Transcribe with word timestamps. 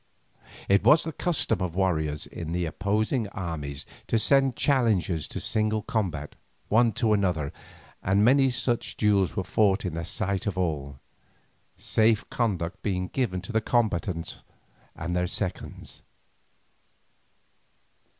It 0.67 0.83
was 0.83 1.03
the 1.03 1.11
custom 1.13 1.61
of 1.61 1.75
warriors 1.75 2.25
in 2.25 2.53
the 2.53 2.65
opposing 2.65 3.27
armies 3.27 3.85
to 4.07 4.17
send 4.17 4.55
challenges 4.55 5.27
to 5.27 5.39
single 5.39 5.83
combat, 5.83 6.33
one 6.69 6.91
to 6.93 7.13
another, 7.13 7.53
and 8.01 8.25
many 8.25 8.49
such 8.49 8.97
duels 8.97 9.35
were 9.35 9.43
fought 9.43 9.85
in 9.85 9.93
the 9.93 10.03
sight 10.03 10.47
of 10.47 10.57
all, 10.57 10.97
safe 11.77 12.27
conduct 12.31 12.81
being 12.81 13.09
given 13.09 13.41
to 13.43 13.51
the 13.51 13.61
combatants 13.61 14.37
and 14.95 15.15
their 15.15 15.27
seconds. 15.27 16.01